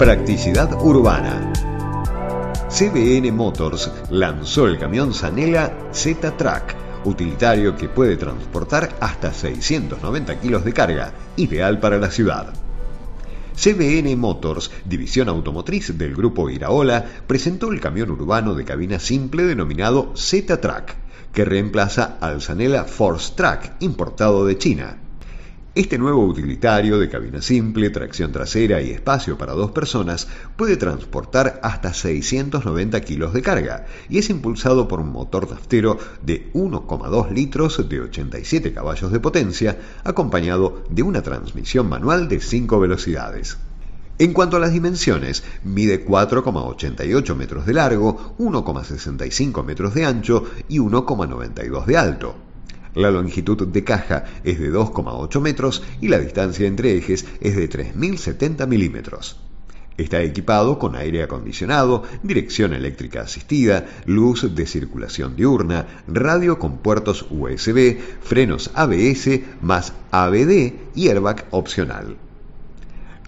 Practicidad 0.00 0.82
urbana. 0.82 1.52
CBN 2.70 3.30
Motors 3.32 3.90
lanzó 4.08 4.66
el 4.66 4.78
camión 4.78 5.12
Zanela 5.12 5.90
Z-Track, 5.92 7.04
utilitario 7.04 7.76
que 7.76 7.90
puede 7.90 8.16
transportar 8.16 8.96
hasta 8.98 9.30
690 9.30 10.40
kilos 10.40 10.64
de 10.64 10.72
carga, 10.72 11.12
ideal 11.36 11.80
para 11.80 11.98
la 11.98 12.10
ciudad. 12.10 12.50
CBN 13.54 14.16
Motors, 14.16 14.70
división 14.86 15.28
automotriz 15.28 15.98
del 15.98 16.16
grupo 16.16 16.48
Iraola, 16.48 17.04
presentó 17.26 17.70
el 17.70 17.78
camión 17.78 18.10
urbano 18.10 18.54
de 18.54 18.64
cabina 18.64 18.98
simple 18.98 19.42
denominado 19.42 20.14
Z-Track, 20.16 20.96
que 21.34 21.44
reemplaza 21.44 22.16
al 22.22 22.40
Zanela 22.40 22.84
Force 22.84 23.34
Track 23.36 23.76
importado 23.80 24.46
de 24.46 24.56
China. 24.56 25.09
Este 25.76 25.98
nuevo 25.98 26.24
utilitario 26.24 26.98
de 26.98 27.08
cabina 27.08 27.40
simple, 27.40 27.90
tracción 27.90 28.32
trasera 28.32 28.82
y 28.82 28.90
espacio 28.90 29.38
para 29.38 29.52
dos 29.52 29.70
personas 29.70 30.26
puede 30.56 30.76
transportar 30.76 31.60
hasta 31.62 31.94
690 31.94 33.00
kilos 33.02 33.32
de 33.32 33.40
carga 33.40 33.86
y 34.08 34.18
es 34.18 34.30
impulsado 34.30 34.88
por 34.88 34.98
un 34.98 35.12
motor 35.12 35.48
naftero 35.48 35.96
de 36.22 36.52
1,2 36.54 37.30
litros 37.30 37.88
de 37.88 38.00
87 38.00 38.72
caballos 38.72 39.12
de 39.12 39.20
potencia, 39.20 39.78
acompañado 40.02 40.82
de 40.90 41.04
una 41.04 41.22
transmisión 41.22 41.88
manual 41.88 42.28
de 42.28 42.40
5 42.40 42.80
velocidades. 42.80 43.56
En 44.18 44.32
cuanto 44.32 44.56
a 44.56 44.60
las 44.60 44.72
dimensiones, 44.72 45.44
mide 45.62 46.04
4,88 46.04 47.36
metros 47.36 47.64
de 47.64 47.74
largo, 47.74 48.34
1,65 48.40 49.64
metros 49.64 49.94
de 49.94 50.04
ancho 50.04 50.44
y 50.68 50.80
1,92 50.80 51.84
de 51.84 51.96
alto. 51.96 52.49
La 52.94 53.10
longitud 53.10 53.68
de 53.68 53.84
caja 53.84 54.24
es 54.42 54.58
de 54.58 54.72
2,8 54.72 55.40
metros 55.40 55.82
y 56.00 56.08
la 56.08 56.18
distancia 56.18 56.66
entre 56.66 56.96
ejes 56.96 57.24
es 57.40 57.54
de 57.54 57.70
3.070 57.70 58.66
milímetros. 58.66 59.38
Está 59.96 60.22
equipado 60.22 60.78
con 60.78 60.96
aire 60.96 61.22
acondicionado, 61.22 62.04
dirección 62.22 62.72
eléctrica 62.72 63.20
asistida, 63.20 63.86
luz 64.06 64.54
de 64.54 64.66
circulación 64.66 65.36
diurna, 65.36 66.02
radio 66.08 66.58
con 66.58 66.78
puertos 66.78 67.26
USB, 67.30 67.98
frenos 68.22 68.70
ABS 68.74 69.40
más 69.60 69.92
ABD 70.10 70.72
y 70.94 71.08
airbag 71.08 71.46
opcional. 71.50 72.16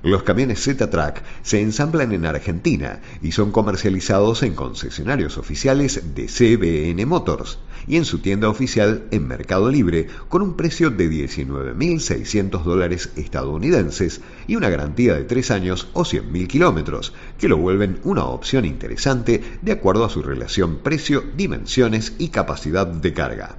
Los 0.03 0.25
camiones 0.25 0.61
Z-Track 0.61 1.23
se 1.43 1.61
ensamblan 1.61 2.11
en 2.13 2.27
Argentina 2.27 3.01
y 3.21 3.31
son 3.31 3.53
comercializados 3.53 4.43
en 4.43 4.55
concesionarios 4.55 5.39
oficiales 5.39 6.15
de 6.17 6.27
CBN 6.27 7.07
Motors 7.07 7.59
y 7.87 7.97
en 7.97 8.05
su 8.05 8.19
tienda 8.19 8.49
oficial 8.49 9.05
en 9.11 9.27
Mercado 9.27 9.71
Libre 9.71 10.07
con 10.29 10.43
un 10.43 10.55
precio 10.57 10.91
de 10.91 11.11
19.600 11.11 12.63
dólares 12.63 13.11
estadounidenses 13.17 14.21
y 14.47 14.57
una 14.57 14.69
garantía 14.69 15.15
de 15.15 15.25
3 15.25 15.51
años 15.51 15.89
o 15.93 16.05
100.000 16.05 16.47
kilómetros, 16.47 17.13
que 17.39 17.49
lo 17.49 17.57
vuelven 17.57 18.01
una 18.05 18.25
opción 18.25 18.65
interesante 18.65 19.43
de 19.63 19.73
acuerdo 19.73 20.05
a 20.05 20.11
su 20.11 20.23
relación 20.23 20.79
precio, 20.79 21.25
dimensiones 21.37 22.15
y 22.19 22.29
capacidad 22.29 22.87
de 22.87 23.13
carga. 23.13 23.57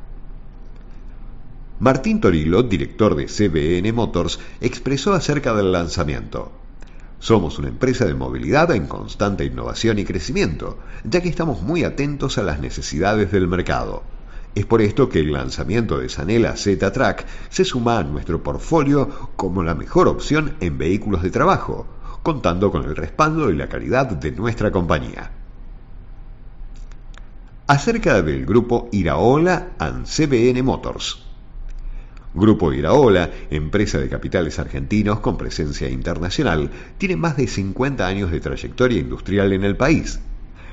Martín 1.79 2.21
Torilo, 2.21 2.63
director 2.63 3.15
de 3.15 3.25
CBN 3.25 3.91
Motors, 3.93 4.39
expresó 4.61 5.13
acerca 5.13 5.53
del 5.53 5.71
lanzamiento. 5.71 6.51
Somos 7.19 7.57
una 7.57 7.69
empresa 7.69 8.05
de 8.05 8.13
movilidad 8.13 8.71
en 8.71 8.85
constante 8.85 9.45
innovación 9.45 9.97
y 9.97 10.05
crecimiento, 10.05 10.77
ya 11.03 11.21
que 11.21 11.29
estamos 11.29 11.61
muy 11.61 11.83
atentos 11.83 12.37
a 12.37 12.43
las 12.43 12.59
necesidades 12.59 13.31
del 13.31 13.47
mercado. 13.47 14.03
Es 14.55 14.67
por 14.67 14.81
esto 14.81 15.09
que 15.09 15.19
el 15.19 15.33
lanzamiento 15.33 15.97
de 15.97 16.09
Sanela 16.09 16.55
Z-Track 16.55 17.25
se 17.49 17.65
suma 17.65 17.97
a 17.97 18.03
nuestro 18.03 18.43
portfolio 18.43 19.31
como 19.35 19.63
la 19.63 19.73
mejor 19.73 20.07
opción 20.07 20.55
en 20.59 20.77
vehículos 20.77 21.23
de 21.23 21.31
trabajo, 21.31 21.87
contando 22.21 22.71
con 22.71 22.83
el 22.83 22.95
respaldo 22.95 23.49
y 23.49 23.55
la 23.55 23.67
calidad 23.67 24.07
de 24.07 24.31
nuestra 24.31 24.71
compañía. 24.71 25.31
Acerca 27.65 28.21
del 28.21 28.45
grupo 28.45 28.89
Iraola 28.91 29.69
and 29.79 30.05
CBN 30.05 30.61
Motors. 30.61 31.23
Grupo 32.35 32.73
Iraola, 32.73 33.29
empresa 33.49 33.99
de 33.99 34.09
capitales 34.09 34.59
argentinos 34.59 35.19
con 35.19 35.37
presencia 35.37 35.89
internacional, 35.89 36.69
tiene 36.97 37.15
más 37.15 37.37
de 37.37 37.47
50 37.47 38.05
años 38.05 38.31
de 38.31 38.39
trayectoria 38.39 38.99
industrial 38.99 39.53
en 39.53 39.63
el 39.63 39.77
país. 39.77 40.19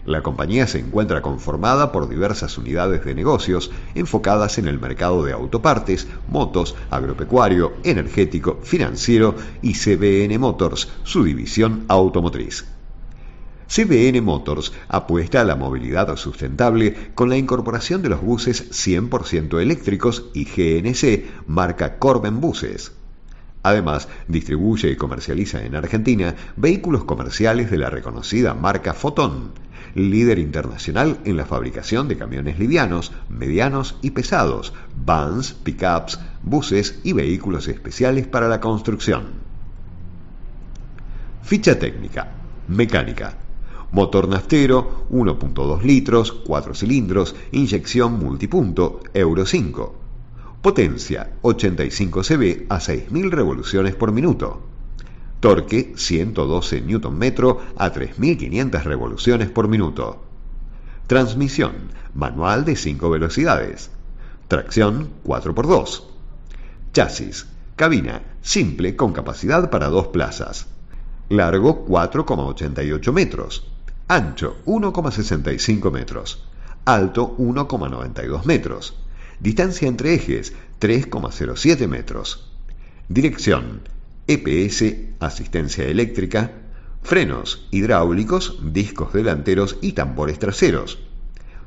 La 0.06 0.22
compañía 0.22 0.66
se 0.66 0.78
encuentra 0.78 1.22
conformada 1.22 1.93
por 1.93 2.09
diversas 2.09 2.56
unidades 2.56 3.05
de 3.05 3.15
negocios 3.15 3.71
enfocadas 3.94 4.59
en 4.59 4.66
el 4.66 4.81
mercado 4.81 5.25
de 5.25 5.33
autopartes, 5.33 6.09
motos, 6.28 6.75
agropecuario, 6.91 7.75
energético, 7.84 8.59
financiero 8.62 9.34
y 9.61 9.75
CBN 9.75 10.38
Motors, 10.38 10.88
su 11.03 11.22
división 11.25 11.84
automotriz. 11.88 12.65
CBN 13.69 14.21
Motors 14.22 14.72
apuesta 14.88 15.43
a 15.43 15.44
la 15.44 15.55
movilidad 15.55 16.17
sustentable 16.17 17.12
con 17.15 17.28
la 17.28 17.37
incorporación 17.37 18.03
de 18.03 18.09
los 18.09 18.21
buses 18.21 18.71
100% 18.72 19.61
eléctricos 19.61 20.25
y 20.34 20.44
GNC 20.44 21.47
marca 21.47 21.99
Corben 21.99 22.41
Buses. 22.41 22.93
Además, 23.62 24.09
distribuye 24.27 24.91
y 24.91 24.97
comercializa 24.97 25.62
en 25.65 25.77
Argentina 25.77 26.34
vehículos 26.56 27.05
comerciales 27.05 27.71
de 27.71 27.78
la 27.78 27.91
reconocida 27.91 28.55
marca 28.55 28.94
Foton, 28.94 29.53
líder 29.95 30.39
internacional 30.39 31.19
en 31.25 31.37
la 31.37 31.47
fabricación 31.47 32.09
de 32.09 32.17
camiones 32.17 32.59
livianos, 32.59 33.12
medianos 33.28 33.97
y 34.03 34.11
pesados, 34.11 34.73
vans, 35.05 35.53
pickups, 35.53 36.21
buses 36.43 37.01
y 37.05 37.12
vehículos 37.12 37.69
especiales 37.69 38.27
para 38.27 38.49
la 38.49 38.61
construcción. 38.61 39.25
Ficha 41.43 41.79
técnica. 41.79 42.33
Mecánica. 42.69 43.34
Motor 43.93 44.29
naftero, 44.29 45.06
1.2 45.11 45.83
litros, 45.83 46.31
4 46.31 46.75
cilindros, 46.75 47.34
inyección 47.50 48.21
multipunto, 48.21 49.00
Euro 49.15 49.45
5. 49.45 49.95
Potencia, 50.62 51.33
85 51.43 52.23
cb 52.23 52.67
a 52.69 52.79
6.000 52.79 53.31
revoluciones 53.31 53.97
por 53.97 54.12
minuto. 54.12 54.69
Torque, 55.41 55.95
112 55.97 56.83
Nm 56.83 57.23
a 57.77 57.93
3.500 57.93 58.83
revoluciones 58.84 59.51
por 59.51 59.69
minuto. 59.69 60.23
Transmisión, 61.06 61.91
manual 62.15 62.65
de 62.65 62.77
5 62.77 63.11
velocidades. 63.11 63.91
Tracción 64.49 65.11
4x2. 65.25 66.03
Chasis, 66.93 67.47
cabina, 67.77 68.23
simple 68.43 68.97
con 68.97 69.12
capacidad 69.12 69.71
para 69.71 69.89
dos 69.89 70.09
plazas. 70.09 70.67
Largo 71.29 71.87
4,88 71.87 73.12
metros 73.12 73.71
ancho 74.11 74.56
1,65 74.67 75.93
metros, 75.93 76.43
alto 76.84 77.37
1,92 77.39 78.45
metros, 78.45 78.97
distancia 79.39 79.87
entre 79.87 80.15
ejes 80.15 80.53
3,07 80.81 81.87
metros, 81.87 82.50
dirección 83.09 83.83
EPS, 84.33 84.85
asistencia 85.19 85.87
eléctrica, 85.87 86.53
frenos 87.03 87.67
hidráulicos, 87.73 88.61
discos 88.63 89.13
delanteros 89.13 89.79
y 89.81 89.95
tambores 89.95 90.39
traseros, 90.39 91.01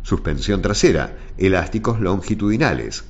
suspensión 0.01 0.61
trasera, 0.61 1.17
elásticos 1.37 1.99
longitudinales, 1.99 3.03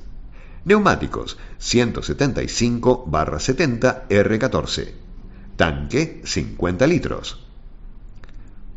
neumáticos 0.64 1.38
175-70 1.60 4.08
R14, 4.08 4.90
tanque 5.54 6.20
50 6.24 6.86
litros. 6.88 7.46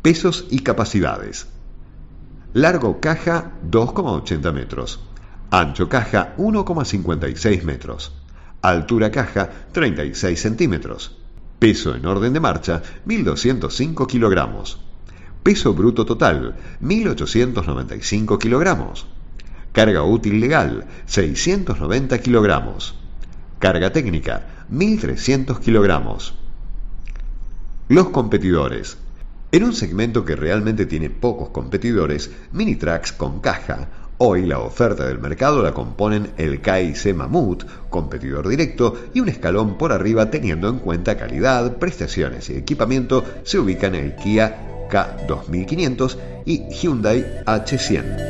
Pesos 0.00 0.46
y 0.48 0.60
capacidades. 0.60 1.48
Largo 2.52 3.00
caja 3.00 3.50
2,80 3.68 4.52
metros. 4.52 5.00
Ancho 5.50 5.88
caja 5.88 6.36
1,56 6.36 7.64
metros. 7.64 8.12
Altura 8.62 9.12
caja 9.12 9.50
36 9.70 10.40
centímetros. 10.40 11.16
Peso 11.60 11.94
en 11.94 12.06
orden 12.06 12.32
de 12.32 12.40
marcha 12.40 12.82
1.205 13.06 14.06
kilogramos. 14.08 14.80
Peso 15.44 15.74
bruto 15.74 16.04
total 16.04 16.56
1.895 16.82 18.38
kilogramos. 18.38 19.06
Carga 19.72 20.02
útil 20.02 20.40
legal 20.40 20.86
690 21.06 22.18
kilogramos. 22.18 22.96
Carga 23.60 23.92
técnica 23.92 24.64
1.300 24.72 25.60
kilogramos. 25.60 26.34
Los 27.88 28.08
competidores. 28.10 28.98
En 29.52 29.62
un 29.62 29.72
segmento 29.72 30.24
que 30.24 30.34
realmente 30.34 30.84
tiene 30.84 31.10
pocos 31.10 31.50
competidores, 31.50 32.32
mini 32.52 32.74
tracks 32.74 33.12
con 33.12 33.40
caja, 33.40 34.07
hoy 34.18 34.46
la 34.46 34.58
oferta 34.58 35.06
del 35.06 35.18
mercado 35.18 35.62
la 35.62 35.72
componen 35.72 36.32
el 36.36 36.60
KIC 36.60 37.14
Mammoth, 37.14 37.64
competidor 37.88 38.48
directo, 38.48 38.96
y 39.14 39.20
un 39.20 39.28
escalón 39.28 39.78
por 39.78 39.92
arriba 39.92 40.30
teniendo 40.30 40.68
en 40.68 40.78
cuenta 40.78 41.16
calidad, 41.16 41.76
prestaciones 41.78 42.50
y 42.50 42.56
equipamiento, 42.56 43.24
se 43.44 43.58
ubican 43.58 43.94
el 43.94 44.14
Kia 44.16 44.88
K2500 44.90 46.16
y 46.44 46.68
Hyundai 46.70 47.42
H100. 47.44 48.27